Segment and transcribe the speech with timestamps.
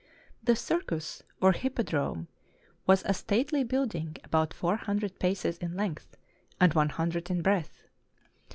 [0.43, 2.25] The Circus, or Hip podrome,
[2.87, 6.17] was a stately building about four hundred paces in length,
[6.59, 7.85] and one hundred in breadth.